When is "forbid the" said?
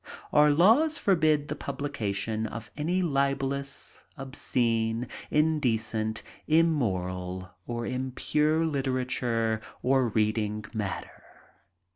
0.97-1.55